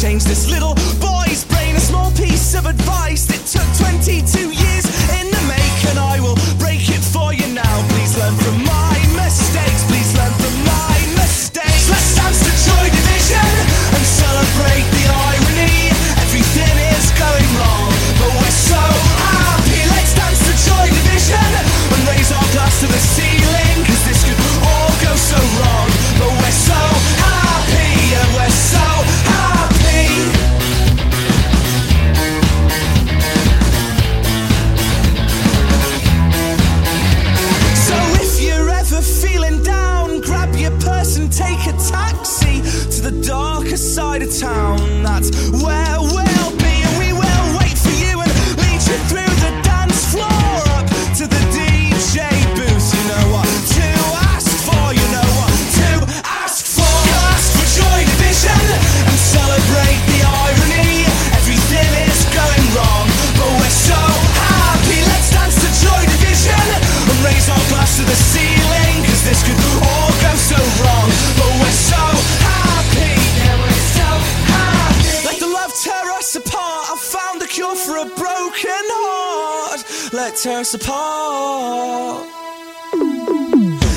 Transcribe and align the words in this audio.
change 0.00 0.24
this 0.24 0.50
little 0.50 0.79
broken 78.16 78.84
heart. 78.98 80.12
Let 80.12 80.36
tear 80.36 80.60
us 80.60 80.74
apart. 80.74 82.26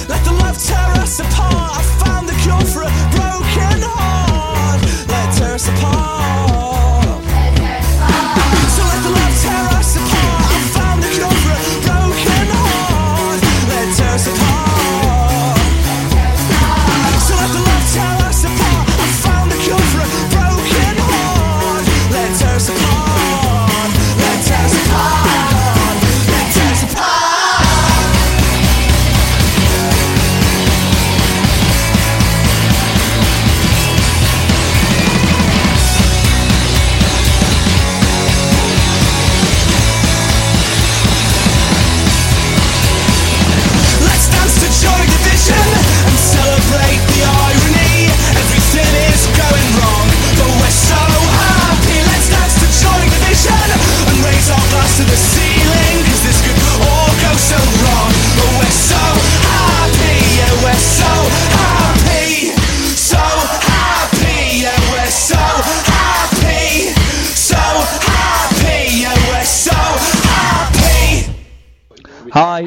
Let 0.10 0.24
the 0.26 0.34
love 0.44 0.58
tear 0.58 0.90
us 1.02 1.20
apart. 1.20 1.78
I 1.78 1.84
found 2.04 2.30
the 2.30 2.36
cure 2.44 2.66
for 2.74 2.84
a 2.84 2.92
broken 3.16 3.82
heart. 3.82 4.82
Let 5.08 5.34
tear 5.38 5.54
us 5.54 5.68
apart. 5.70 6.83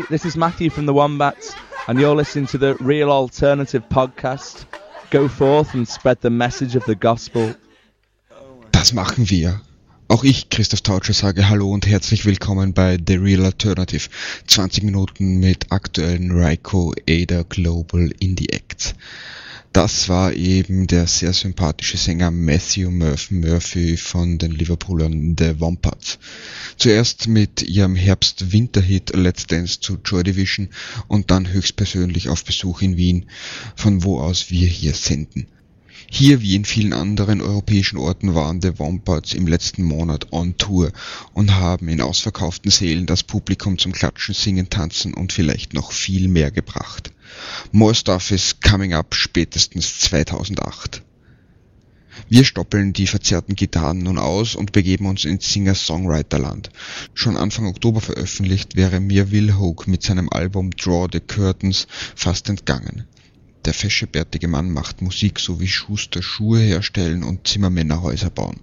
This 0.08 0.24
is 0.24 0.36
Matthew 0.36 0.70
from 0.70 0.86
the 0.86 0.94
Wombats, 0.94 1.54
and 1.88 1.98
you're 1.98 2.14
listening 2.14 2.46
to 2.48 2.58
the 2.58 2.74
Real 2.76 3.10
Alternative 3.10 3.82
Podcast. 3.88 4.64
Go 5.10 5.28
forth 5.28 5.74
and 5.74 5.86
spread 5.88 6.20
the 6.20 6.30
message 6.30 6.76
of 6.76 6.84
the 6.84 6.94
gospel. 6.94 7.54
Das 8.72 8.92
machen 8.92 9.28
wir. 9.30 9.60
Auch 10.08 10.22
ich, 10.22 10.50
Christoph 10.50 10.82
Tautscher, 10.82 11.12
sage 11.12 11.48
Hallo 11.48 11.72
und 11.72 11.86
herzlich 11.86 12.24
willkommen 12.24 12.72
bei 12.72 12.98
The 13.04 13.16
Real 13.16 13.44
Alternative. 13.44 14.08
20 14.46 14.84
Minuten 14.84 15.40
mit 15.40 15.72
aktuellen 15.72 16.30
Ryko 16.30 16.94
Ada 17.08 17.42
Global 17.48 18.12
Indie 18.20 18.50
Acts. 18.50 18.94
Das 19.76 20.08
war 20.08 20.32
eben 20.32 20.86
der 20.86 21.06
sehr 21.06 21.34
sympathische 21.34 21.98
Sänger 21.98 22.30
Matthew 22.30 22.90
Murphy 22.90 23.98
von 23.98 24.38
den 24.38 24.52
Liverpoolern 24.52 25.36
The 25.38 25.60
Wombats. 25.60 26.18
Zuerst 26.78 27.28
mit 27.28 27.60
ihrem 27.60 27.94
Herbst-Winter-Hit 27.94 29.14
Let's 29.14 29.46
Dance 29.46 29.80
zu 29.80 29.98
Joy 30.02 30.22
Division 30.22 30.70
und 31.08 31.30
dann 31.30 31.52
höchstpersönlich 31.52 32.30
auf 32.30 32.42
Besuch 32.42 32.80
in 32.80 32.96
Wien, 32.96 33.26
von 33.74 34.02
wo 34.02 34.18
aus 34.18 34.50
wir 34.50 34.66
hier 34.66 34.94
senden. 34.94 35.46
Hier 36.08 36.40
wie 36.40 36.54
in 36.54 36.64
vielen 36.64 36.94
anderen 36.94 37.42
europäischen 37.42 37.98
Orten 37.98 38.34
waren 38.34 38.62
The 38.62 38.78
Wombats 38.78 39.34
im 39.34 39.46
letzten 39.46 39.82
Monat 39.82 40.32
on 40.32 40.56
Tour 40.56 40.90
und 41.34 41.54
haben 41.54 41.90
in 41.90 42.00
ausverkauften 42.00 42.70
Sälen 42.70 43.04
das 43.04 43.24
Publikum 43.24 43.76
zum 43.76 43.92
Klatschen, 43.92 44.34
Singen, 44.34 44.70
Tanzen 44.70 45.12
und 45.12 45.34
vielleicht 45.34 45.74
noch 45.74 45.92
viel 45.92 46.28
mehr 46.28 46.50
gebracht. 46.50 47.12
More 47.72 47.94
Stuff 47.94 48.30
is 48.30 48.56
coming 48.60 48.94
up 48.94 49.14
spätestens 49.14 50.00
2008. 50.00 51.02
Wir 52.28 52.44
stoppeln 52.44 52.92
die 52.92 53.06
verzerrten 53.06 53.54
Gitarren 53.54 53.98
nun 53.98 54.18
aus 54.18 54.54
und 54.54 54.72
begeben 54.72 55.06
uns 55.06 55.24
ins 55.24 55.52
Singer-Songwriter-Land. 55.52 56.70
Schon 57.14 57.36
Anfang 57.36 57.66
Oktober 57.66 58.00
veröffentlicht 58.00 58.74
wäre 58.74 59.00
mir 59.00 59.30
Will 59.30 59.56
Hoke 59.56 59.90
mit 59.90 60.02
seinem 60.02 60.28
Album 60.30 60.70
Draw 60.70 61.08
the 61.12 61.20
Curtains 61.20 61.86
fast 62.14 62.48
entgangen. 62.48 63.06
Der 63.66 63.74
fesche, 63.74 64.06
bärtige 64.06 64.46
Mann 64.46 64.70
macht 64.70 65.02
Musik 65.02 65.40
so 65.40 65.58
wie 65.58 65.66
Schuster 65.66 66.22
Schuhe 66.22 66.60
herstellen 66.60 67.24
und 67.24 67.48
Zimmermänner 67.48 68.00
Häuser 68.00 68.30
bauen. 68.30 68.60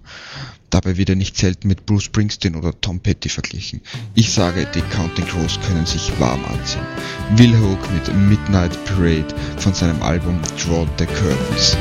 Dabei 0.70 0.96
wird 0.96 1.10
er 1.10 1.14
nicht 1.14 1.36
selten 1.36 1.68
mit 1.68 1.84
Bruce 1.84 2.04
Springsteen 2.04 2.56
oder 2.56 2.80
Tom 2.80 3.00
Petty 3.00 3.28
verglichen. 3.28 3.82
Ich 4.14 4.32
sage, 4.32 4.66
die 4.74 4.80
Counting 4.80 5.26
Crows 5.26 5.60
können 5.66 5.84
sich 5.84 6.10
warm 6.18 6.42
anziehen. 6.46 6.86
Will 7.36 7.54
Hoke 7.60 7.92
mit 7.92 8.14
Midnight 8.30 8.82
Parade 8.86 9.28
von 9.58 9.74
seinem 9.74 10.02
Album 10.02 10.40
Draw 10.56 10.88
the 10.98 11.04
Curtains. 11.04 11.76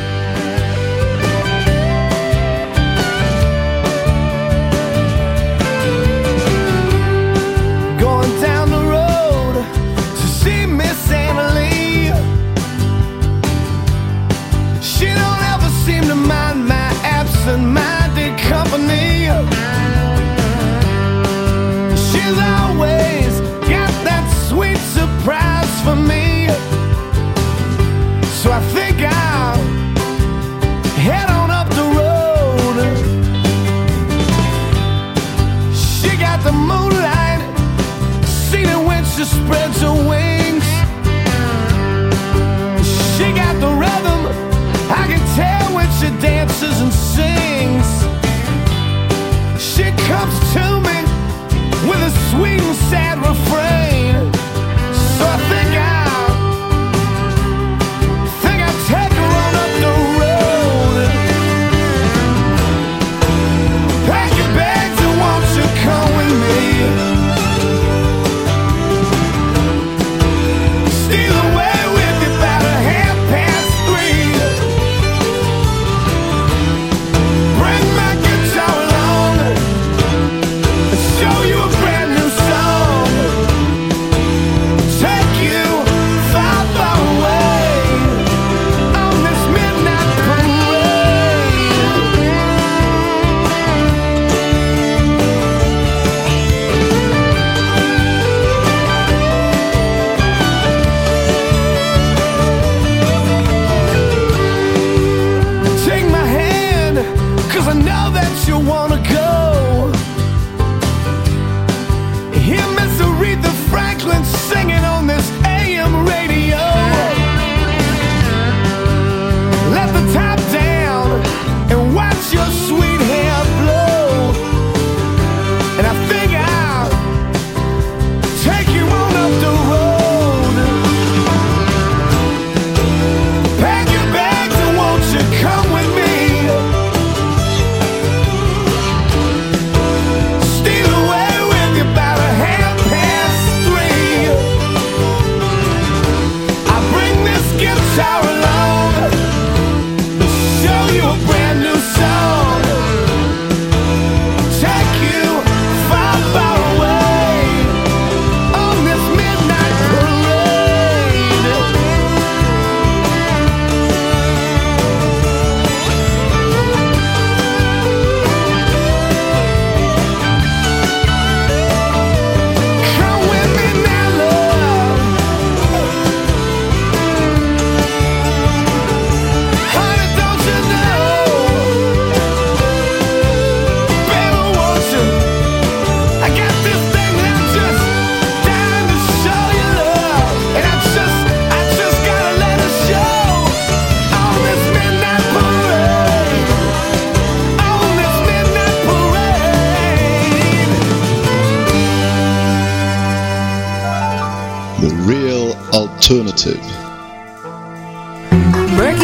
The 204.83 204.89
real 205.07 205.53
alternative. 205.73 206.92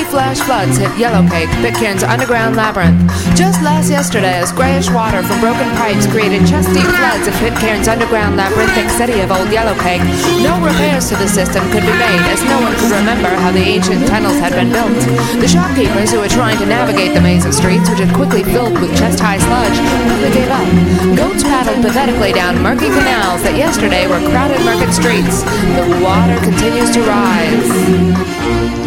Flash 0.08 0.40
floods 0.40 0.78
hit 0.78 0.90
Yellowcake, 0.96 1.52
Pitcairn's 1.62 2.04
underground 2.04 2.56
labyrinth. 2.56 2.98
Just 3.36 3.62
last 3.62 3.92
yesterday, 3.92 4.40
as 4.40 4.52
grayish 4.52 4.90
water 4.90 5.22
from 5.22 5.40
broken 5.40 5.70
pipes 5.76 6.08
created 6.08 6.48
chest-deep 6.48 6.88
floods 6.98 7.28
of 7.28 7.34
Pitcairn's 7.38 7.88
underground 7.88 8.38
labyrinthic 8.38 8.90
city 8.90 9.22
of 9.22 9.32
Old 9.32 9.48
Yellowcake, 9.54 10.02
no 10.42 10.58
repairs 10.66 11.10
to 11.10 11.16
the 11.16 11.28
system 11.28 11.62
could 11.70 11.86
be 11.86 11.94
made 11.94 12.24
as 12.32 12.42
no 12.50 12.58
one 12.62 12.74
could 12.82 12.90
remember 12.90 13.30
how 13.30 13.52
the 13.52 13.62
ancient 13.62 14.08
tunnels 14.08 14.40
had 14.40 14.54
been 14.54 14.74
built. 14.74 14.98
The 15.38 15.48
shopkeepers 15.48 16.12
who 16.12 16.20
were 16.20 16.32
trying 16.32 16.58
to 16.58 16.66
navigate 16.66 17.14
the 17.14 17.22
maze 17.22 17.46
of 17.46 17.54
streets, 17.54 17.90
which 17.90 18.00
had 18.00 18.14
quickly 18.16 18.44
filled 18.44 18.80
with 18.82 18.96
chest-high 18.98 19.38
sludge, 19.38 19.78
quickly 20.10 20.32
gave 20.34 20.50
up. 20.50 20.70
Goats 21.16 21.44
paddled 21.44 21.86
pathetically 21.86 22.34
down 22.34 22.58
murky 22.62 22.90
canals 22.90 23.44
that 23.44 23.56
yesterday 23.58 24.08
were 24.08 24.22
crowded 24.34 24.64
market 24.66 24.92
streets. 24.94 25.44
The 25.78 25.86
water 26.02 26.38
continues 26.42 26.90
to 26.98 27.02
rise. 27.06 27.70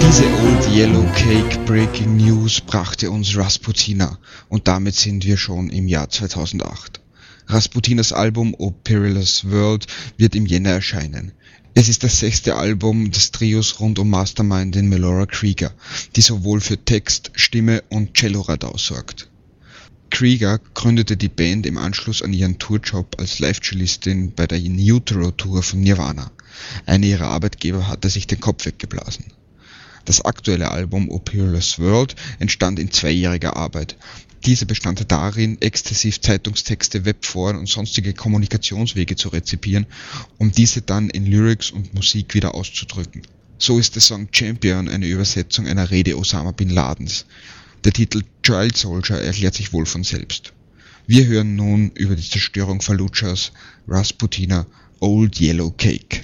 Diese 0.02 0.26
Old 0.44 0.64
Yellow 0.68 1.01
Cake 1.10 1.58
Breaking 1.66 2.16
News 2.16 2.60
brachte 2.60 3.10
uns 3.10 3.36
Rasputina 3.36 4.18
und 4.48 4.68
damit 4.68 4.94
sind 4.94 5.24
wir 5.24 5.36
schon 5.36 5.70
im 5.70 5.88
Jahr 5.88 6.08
2008. 6.08 7.00
Rasputinas 7.46 8.12
Album 8.12 8.54
O 8.58 8.70
Perilous 8.70 9.50
World 9.50 9.86
wird 10.16 10.34
im 10.34 10.46
Jänner 10.46 10.70
erscheinen. 10.70 11.32
Es 11.74 11.88
ist 11.88 12.04
das 12.04 12.20
sechste 12.20 12.56
Album 12.56 13.10
des 13.10 13.30
Trios 13.30 13.80
rund 13.80 13.98
um 13.98 14.10
Mastermindin 14.10 14.88
Melora 14.88 15.26
Krieger, 15.26 15.72
die 16.16 16.20
sowohl 16.20 16.60
für 16.60 16.84
Text, 16.84 17.30
Stimme 17.34 17.82
und 17.88 18.14
Cello-Radau 18.14 18.76
sorgt. 18.76 19.28
Krieger 20.10 20.60
gründete 20.74 21.16
die 21.16 21.30
Band 21.30 21.66
im 21.66 21.78
Anschluss 21.78 22.20
an 22.20 22.32
ihren 22.32 22.58
Tourjob 22.58 23.16
als 23.18 23.38
Live-Cellistin 23.38 24.34
bei 24.34 24.46
der 24.46 24.58
In 24.58 24.78
Utero 24.78 25.30
Tour 25.30 25.62
von 25.62 25.80
Nirvana. 25.80 26.30
Einer 26.84 27.06
ihrer 27.06 27.28
Arbeitgeber 27.28 27.88
hatte 27.88 28.10
sich 28.10 28.26
den 28.26 28.40
Kopf 28.40 28.66
weggeblasen. 28.66 29.24
Das 30.04 30.24
aktuelle 30.24 30.70
Album 30.70 31.08
O 31.10 31.18
Peerless 31.18 31.78
World 31.78 32.16
entstand 32.38 32.78
in 32.78 32.90
zweijähriger 32.90 33.56
Arbeit. 33.56 33.96
Diese 34.44 34.66
bestand 34.66 35.10
darin, 35.12 35.58
exzessiv 35.60 36.20
Zeitungstexte, 36.20 37.04
Webforen 37.04 37.56
und 37.56 37.68
sonstige 37.68 38.12
Kommunikationswege 38.12 39.14
zu 39.14 39.28
rezipieren, 39.28 39.86
um 40.38 40.50
diese 40.50 40.82
dann 40.82 41.10
in 41.10 41.26
Lyrics 41.26 41.70
und 41.70 41.94
Musik 41.94 42.34
wieder 42.34 42.54
auszudrücken. 42.54 43.22
So 43.58 43.78
ist 43.78 43.94
der 43.94 44.02
Song 44.02 44.26
Champion 44.32 44.88
eine 44.88 45.06
Übersetzung 45.06 45.68
einer 45.68 45.92
Rede 45.92 46.18
Osama 46.18 46.50
Bin 46.50 46.70
Ladens. 46.70 47.26
Der 47.84 47.92
Titel 47.92 48.22
Child 48.42 48.76
Soldier 48.76 49.18
erklärt 49.20 49.54
sich 49.54 49.72
wohl 49.72 49.86
von 49.86 50.02
selbst. 50.02 50.52
Wir 51.06 51.26
hören 51.26 51.54
nun 51.54 51.92
über 51.94 52.16
die 52.16 52.28
Zerstörung 52.28 52.80
Fallujahs 52.80 53.52
Rasputina 53.86 54.66
Old 54.98 55.40
Yellow 55.40 55.70
Cake. 55.70 56.22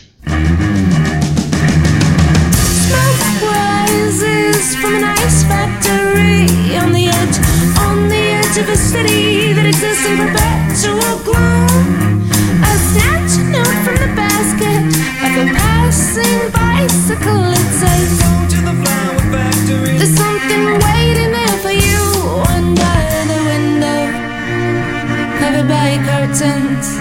From 4.08 4.94
an 4.94 5.04
ice 5.04 5.44
factory 5.44 6.48
on 6.80 6.92
the 6.92 7.12
edge, 7.12 7.36
on 7.76 8.08
the 8.08 8.40
edge 8.40 8.56
of 8.56 8.66
a 8.70 8.76
city 8.76 9.52
that 9.52 9.66
exists 9.68 10.08
in 10.08 10.16
perpetual 10.16 11.20
gloom. 11.28 12.24
I 12.64 12.72
snatch 12.88 13.36
a 13.36 13.44
note 13.52 13.78
from 13.84 13.96
the 14.00 14.08
basket 14.16 14.80
of 15.20 15.32
a 15.44 15.46
passing 15.52 16.40
bicycle. 16.56 17.52
It 17.52 17.68
says, 17.76 18.16
to 18.48 18.58
the 18.64 18.74
flower 18.80 19.20
factory. 19.28 20.00
There's 20.00 20.16
something 20.16 20.64
waiting 20.88 21.30
there 21.36 21.58
for 21.60 21.76
you 21.76 22.00
under 22.48 22.96
the 23.28 23.40
window, 23.44 24.00
covered 25.36 25.68
by 25.68 26.00
curtains, 26.08 26.96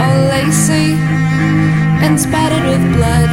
all 0.00 0.32
lacy 0.32 0.96
and 2.00 2.16
spattered 2.16 2.64
with 2.72 2.84
blood. 2.96 3.28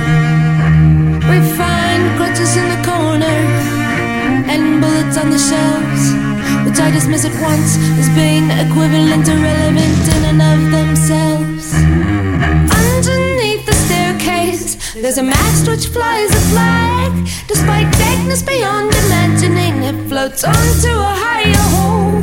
We 1.32 1.40
find 1.56 1.81
on 5.22 5.30
the 5.30 5.38
shelves, 5.38 6.04
which 6.66 6.80
I 6.80 6.90
dismiss 6.90 7.26
at 7.26 7.36
once 7.42 7.78
as 8.02 8.10
being 8.18 8.50
equivalent, 8.50 9.26
to 9.28 9.34
irrelevant 9.38 10.02
in 10.16 10.24
and 10.32 10.42
of 10.42 10.60
themselves. 10.72 11.66
Underneath 12.82 13.64
the 13.68 13.78
staircase, 13.86 14.94
there's 14.94 15.20
a 15.20 15.24
mast 15.24 15.68
which 15.68 15.86
flies 15.88 16.32
a 16.32 16.44
flag. 16.50 17.12
Despite 17.48 17.94
vagueness 18.02 18.42
beyond 18.42 18.90
imagining, 19.06 19.84
it 19.84 19.98
floats 20.10 20.44
onto 20.44 20.90
a 20.90 21.14
higher 21.26 21.66
hall. 21.76 22.18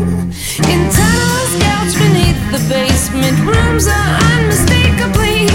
In 0.73 0.81
tunnels, 0.99 1.53
gouged 1.63 1.99
beneath 2.03 2.43
the 2.51 2.63
basement 2.69 3.39
rooms 3.47 3.87
are 3.87 4.11
unmistakably. 4.35 5.47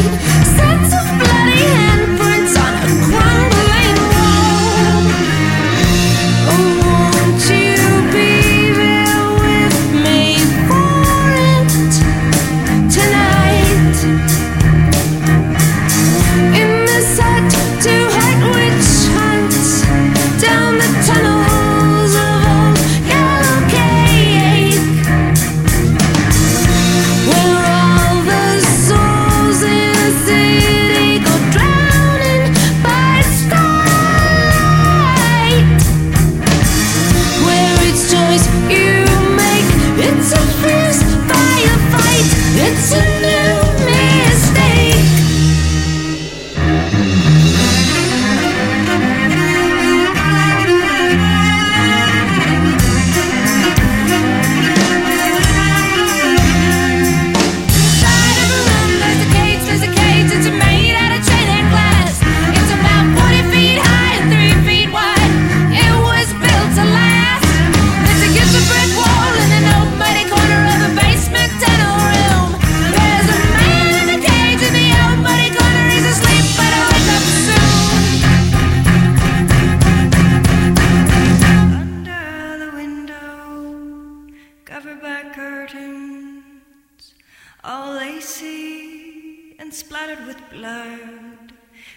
Splattered 89.74 90.25
with 90.25 90.38
blood. 90.51 91.53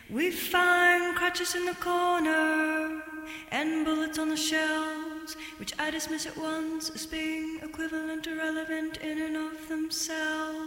We 0.09 0.31
find 0.31 1.15
crutches 1.17 1.55
in 1.55 1.67
the 1.67 1.75
corner 1.75 3.03
and 3.51 3.85
bullets 3.85 4.19
on 4.19 4.29
the 4.29 4.37
shelves, 4.37 5.37
which 5.59 5.73
I 5.79 5.91
dismiss 5.91 6.27
at 6.27 6.37
once 6.37 6.91
as 6.91 7.07
being 7.07 7.61
equivalent 7.63 8.27
or 8.27 8.37
relevant 8.37 8.99
in 8.99 9.21
and 9.21 9.37
of 9.37 9.69
themselves. 9.69 10.66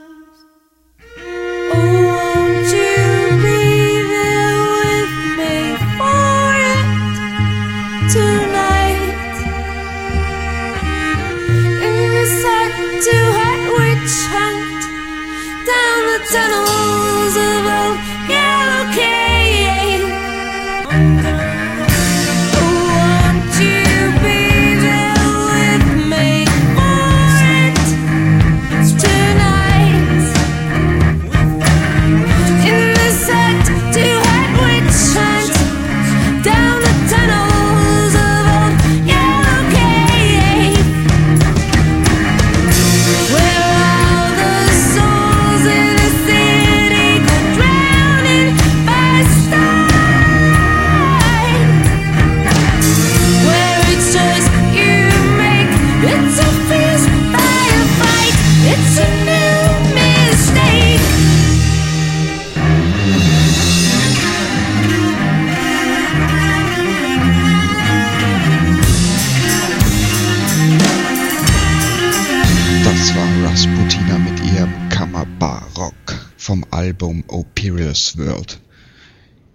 Vom 76.50 76.66
Album 76.72 77.24
Operious 77.28 78.18
World. 78.18 78.60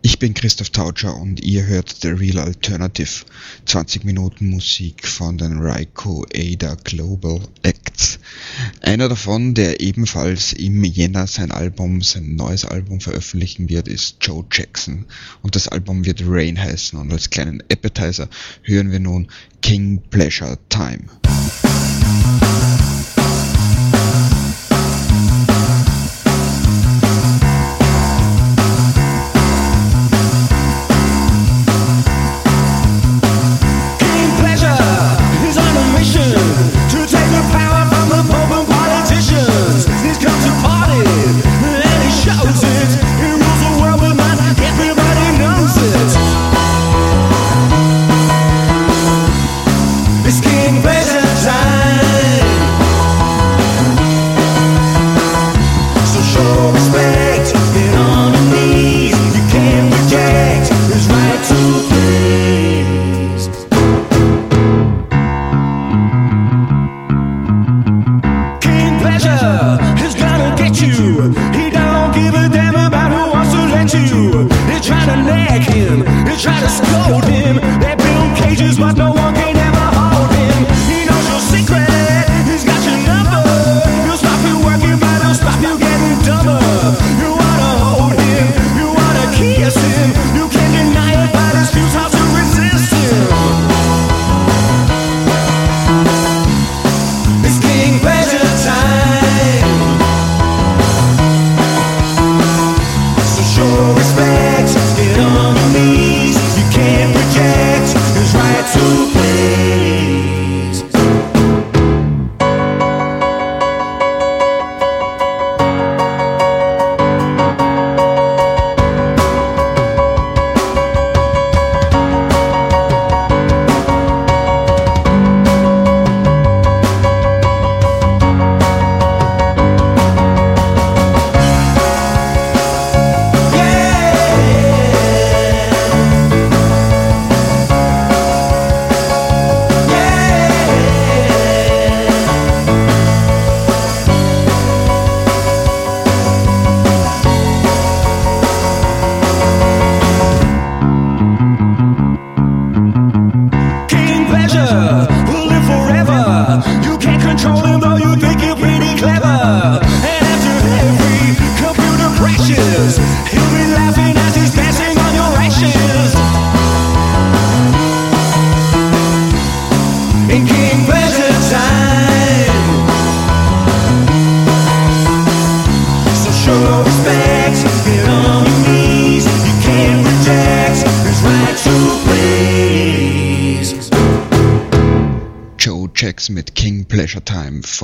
Ich 0.02 0.20
bin 0.20 0.32
Christoph 0.32 0.70
Tautscher 0.70 1.16
und 1.16 1.40
ihr 1.40 1.66
hört 1.66 1.92
The 2.02 2.10
Real 2.10 2.38
Alternative. 2.38 3.24
20 3.66 4.04
Minuten 4.04 4.48
Musik 4.50 5.04
von 5.04 5.36
den 5.36 5.58
Raiko 5.58 6.24
Ada 6.32 6.76
Global 6.84 7.40
Acts. 7.64 8.20
Einer 8.80 9.08
davon, 9.08 9.54
der 9.54 9.80
ebenfalls 9.80 10.52
im 10.52 10.84
Jänner 10.84 11.26
sein 11.26 11.50
Album, 11.50 12.00
sein 12.00 12.36
neues 12.36 12.64
Album 12.64 13.00
veröffentlichen 13.00 13.68
wird, 13.68 13.88
ist 13.88 14.18
Joe 14.20 14.44
Jackson. 14.52 15.06
Und 15.42 15.56
das 15.56 15.66
Album 15.66 16.04
wird 16.04 16.22
Rain 16.24 16.62
heißen. 16.62 16.96
Und 16.96 17.12
als 17.12 17.28
kleinen 17.28 17.60
Appetizer 17.72 18.28
hören 18.62 18.92
wir 18.92 19.00
nun 19.00 19.26
King 19.62 20.00
Pleasure 20.10 20.58
Time. 20.68 21.06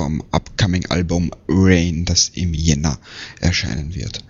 Vom 0.01 0.23
upcoming 0.31 0.87
Album 0.87 1.29
Rain, 1.47 2.05
das 2.05 2.29
im 2.33 2.55
Jänner 2.55 2.97
erscheinen 3.39 3.93
wird. 3.93 4.23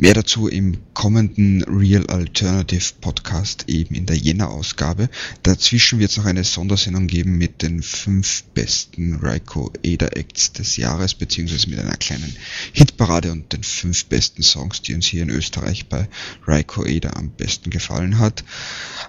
Mehr 0.00 0.14
dazu 0.14 0.46
im 0.46 0.78
kommenden 0.94 1.64
Real 1.64 2.06
Alternative 2.06 2.92
Podcast 3.00 3.64
eben 3.66 3.96
in 3.96 4.06
der 4.06 4.16
Jänner-Ausgabe. 4.16 5.10
Dazwischen 5.42 5.98
wird 5.98 6.12
es 6.12 6.16
noch 6.16 6.26
eine 6.26 6.44
Sondersendung 6.44 7.08
geben 7.08 7.36
mit 7.36 7.62
den 7.62 7.82
fünf 7.82 8.44
besten 8.54 9.16
Raiko 9.16 9.72
Ada 9.84 10.06
Acts 10.06 10.52
des 10.52 10.76
Jahres, 10.76 11.14
beziehungsweise 11.14 11.68
mit 11.68 11.80
einer 11.80 11.96
kleinen 11.96 12.32
Hitparade 12.72 13.32
und 13.32 13.52
den 13.52 13.64
fünf 13.64 14.04
besten 14.04 14.44
Songs, 14.44 14.82
die 14.82 14.94
uns 14.94 15.06
hier 15.06 15.24
in 15.24 15.30
Österreich 15.30 15.88
bei 15.88 16.08
Raiko 16.46 16.84
Ada 16.84 17.14
am 17.14 17.30
besten 17.30 17.70
gefallen 17.70 18.20
hat. 18.20 18.44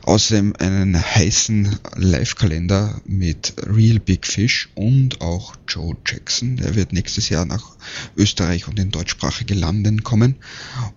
Außerdem 0.01 0.55
einen 0.55 0.99
heißen 0.99 1.77
Live-Kalender 1.97 2.99
mit 3.05 3.53
Real 3.63 3.99
Big 3.99 4.25
Fish 4.25 4.69
und 4.73 5.21
auch 5.21 5.55
Joe 5.67 5.95
Jackson. 6.03 6.57
Der 6.57 6.73
wird 6.73 6.93
nächstes 6.93 7.29
Jahr 7.29 7.45
nach 7.45 7.75
Österreich 8.17 8.67
und 8.67 8.79
in 8.79 8.89
deutschsprachige 8.89 9.53
Landen 9.53 10.03
kommen. 10.03 10.35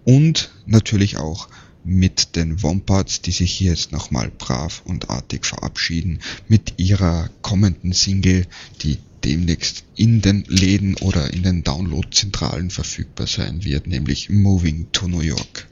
Und 0.04 0.50
natürlich 0.66 1.16
auch 1.16 1.48
mit 1.84 2.36
den 2.36 2.62
Wombats, 2.62 3.22
die 3.22 3.32
sich 3.32 3.52
hier 3.52 3.70
jetzt 3.70 3.92
nochmal 3.92 4.30
brav 4.36 4.82
und 4.84 5.10
artig 5.10 5.46
verabschieden 5.46 6.20
mit 6.48 6.74
ihrer 6.76 7.28
kommenden 7.42 7.92
Single, 7.92 8.46
die 8.82 8.98
demnächst 9.24 9.84
in 9.96 10.20
den 10.20 10.44
Läden 10.48 10.96
oder 10.96 11.32
in 11.32 11.42
den 11.42 11.62
Download-Zentralen 11.62 12.70
verfügbar 12.70 13.26
sein 13.26 13.64
wird, 13.64 13.86
nämlich 13.86 14.30
Moving 14.30 14.88
to 14.92 15.08
New 15.08 15.20
York. 15.20 15.68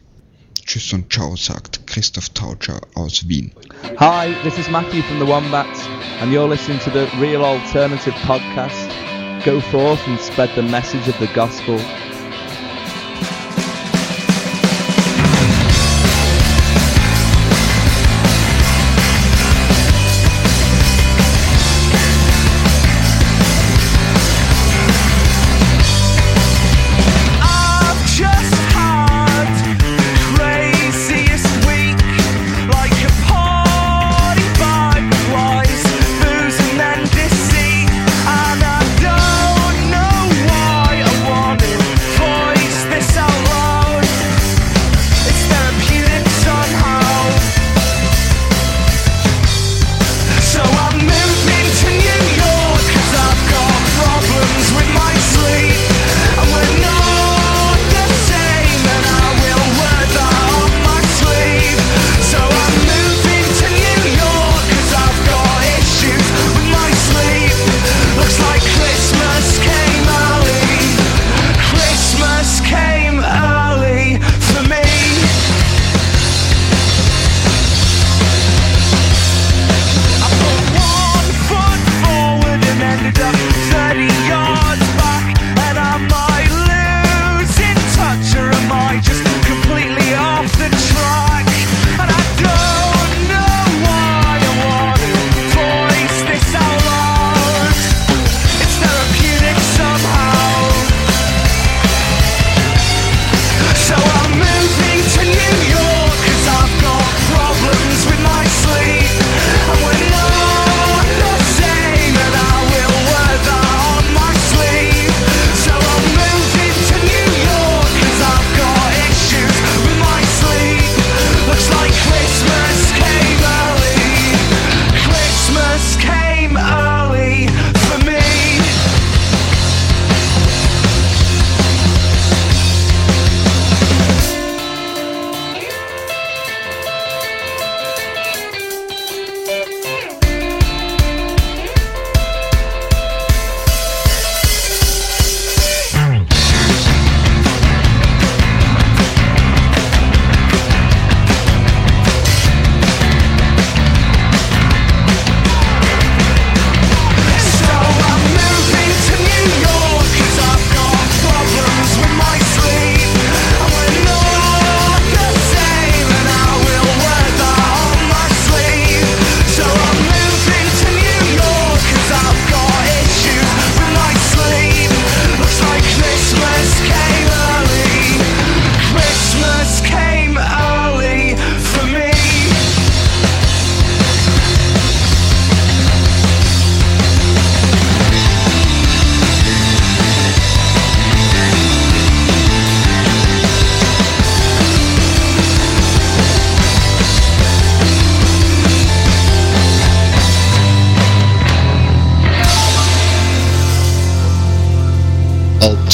Tschüss 0.65 0.93
und 0.93 1.13
Ciao 1.13 1.35
sagt 1.35 1.87
Christoph 1.89 2.29
Tautscher 2.31 2.81
aus 2.95 3.27
Wien. 3.29 3.51
Hi, 3.97 4.33
this 4.45 4.57
is 4.57 4.69
Matthew 4.71 5.03
from 5.03 5.19
the 5.19 5.27
Wombats, 5.27 5.85
and 6.21 6.33
you're 6.33 6.49
listening 6.49 6.79
to 6.81 6.91
the 6.91 7.09
Real 7.21 7.45
Alternative 7.45 8.15
Podcast. 8.25 8.89
Go 9.45 9.61
forth 9.61 10.07
and 10.07 10.21
spread 10.21 10.51
the 10.55 10.63
message 10.63 11.09
of 11.09 11.19
the 11.19 11.27
gospel. 11.35 11.81